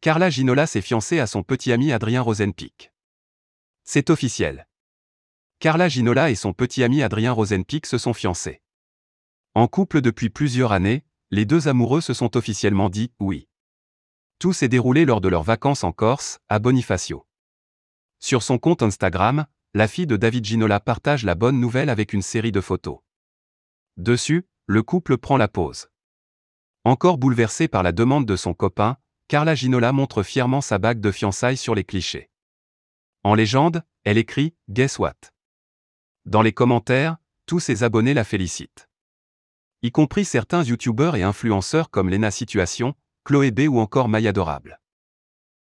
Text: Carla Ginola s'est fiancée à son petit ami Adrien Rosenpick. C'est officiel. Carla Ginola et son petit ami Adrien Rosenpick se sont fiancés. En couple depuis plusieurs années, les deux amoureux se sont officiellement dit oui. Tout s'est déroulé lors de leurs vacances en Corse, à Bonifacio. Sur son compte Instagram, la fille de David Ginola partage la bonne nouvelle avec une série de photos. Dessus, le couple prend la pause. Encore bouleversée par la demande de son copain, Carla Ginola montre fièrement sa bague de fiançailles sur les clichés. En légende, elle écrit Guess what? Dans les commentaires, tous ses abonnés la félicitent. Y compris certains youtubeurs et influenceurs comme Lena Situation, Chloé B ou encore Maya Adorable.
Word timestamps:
Carla 0.00 0.30
Ginola 0.30 0.68
s'est 0.68 0.80
fiancée 0.80 1.18
à 1.18 1.26
son 1.26 1.42
petit 1.42 1.72
ami 1.72 1.90
Adrien 1.90 2.22
Rosenpick. 2.22 2.92
C'est 3.82 4.10
officiel. 4.10 4.68
Carla 5.58 5.88
Ginola 5.88 6.30
et 6.30 6.36
son 6.36 6.52
petit 6.52 6.84
ami 6.84 7.02
Adrien 7.02 7.32
Rosenpick 7.32 7.84
se 7.84 7.98
sont 7.98 8.14
fiancés. 8.14 8.62
En 9.54 9.66
couple 9.66 10.00
depuis 10.00 10.30
plusieurs 10.30 10.70
années, 10.70 11.04
les 11.32 11.46
deux 11.46 11.66
amoureux 11.66 12.00
se 12.00 12.14
sont 12.14 12.36
officiellement 12.36 12.90
dit 12.90 13.10
oui. 13.18 13.48
Tout 14.38 14.52
s'est 14.52 14.68
déroulé 14.68 15.04
lors 15.04 15.20
de 15.20 15.26
leurs 15.26 15.42
vacances 15.42 15.82
en 15.82 15.90
Corse, 15.90 16.38
à 16.48 16.60
Bonifacio. 16.60 17.26
Sur 18.20 18.44
son 18.44 18.58
compte 18.58 18.84
Instagram, 18.84 19.46
la 19.74 19.88
fille 19.88 20.06
de 20.06 20.16
David 20.16 20.44
Ginola 20.44 20.78
partage 20.78 21.24
la 21.24 21.34
bonne 21.34 21.58
nouvelle 21.58 21.90
avec 21.90 22.12
une 22.12 22.22
série 22.22 22.52
de 22.52 22.60
photos. 22.60 23.00
Dessus, 23.96 24.46
le 24.66 24.84
couple 24.84 25.18
prend 25.18 25.36
la 25.36 25.48
pause. 25.48 25.88
Encore 26.84 27.18
bouleversée 27.18 27.66
par 27.66 27.82
la 27.82 27.90
demande 27.90 28.26
de 28.26 28.36
son 28.36 28.54
copain, 28.54 28.96
Carla 29.28 29.54
Ginola 29.54 29.92
montre 29.92 30.22
fièrement 30.22 30.62
sa 30.62 30.78
bague 30.78 31.00
de 31.00 31.12
fiançailles 31.12 31.58
sur 31.58 31.74
les 31.74 31.84
clichés. 31.84 32.30
En 33.24 33.34
légende, 33.34 33.82
elle 34.04 34.16
écrit 34.16 34.54
Guess 34.70 34.98
what? 34.98 35.12
Dans 36.24 36.40
les 36.40 36.52
commentaires, 36.52 37.18
tous 37.44 37.60
ses 37.60 37.82
abonnés 37.82 38.14
la 38.14 38.24
félicitent. 38.24 38.88
Y 39.82 39.92
compris 39.92 40.24
certains 40.24 40.62
youtubeurs 40.62 41.14
et 41.14 41.22
influenceurs 41.22 41.90
comme 41.90 42.08
Lena 42.08 42.30
Situation, 42.30 42.94
Chloé 43.24 43.50
B 43.50 43.68
ou 43.68 43.80
encore 43.80 44.08
Maya 44.08 44.30
Adorable. 44.30 44.80